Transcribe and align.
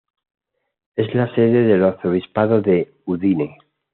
Es 0.95 1.13
la 1.13 1.31
sede 1.35 1.61
del 1.67 1.83
Arzobispo 1.83 2.47
de 2.59 2.91
Udine. 3.05 3.59